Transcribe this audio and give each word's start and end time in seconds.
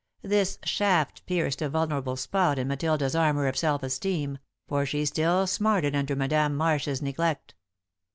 This 0.23 0.57
shaft 0.65 1.23
pierced 1.27 1.61
a 1.61 1.69
vulnerable 1.69 2.15
spot 2.15 2.57
in 2.57 2.67
Matilda's 2.67 3.15
armour 3.15 3.45
of 3.45 3.55
self 3.55 3.83
esteem, 3.83 4.39
for 4.67 4.83
she 4.83 5.05
still 5.05 5.45
smarted 5.45 5.95
under 5.95 6.15
Madame 6.15 6.55
Marsh's 6.55 7.03
neglect. 7.03 7.53